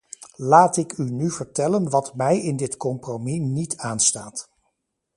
[0.37, 4.49] Laat ik u nu vertellen wat mij in dit compromis niet aanstaat.